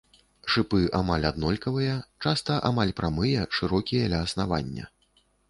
[0.51, 4.91] Шыпы амаль аднолькавыя, часта амаль прамыя, шырокія ля аснавання.